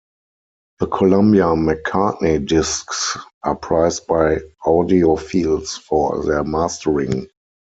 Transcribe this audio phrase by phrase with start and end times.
[0.79, 7.27] The Columbia McCartney Discs are prized by audiophiles for their mastering.